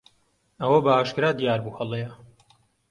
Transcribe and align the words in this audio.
ئەوە 0.61 0.79
بەئاشکرا 0.85 1.29
دیار 1.39 1.59
بوو 1.63 1.77
هەڵەیە. 1.79 2.11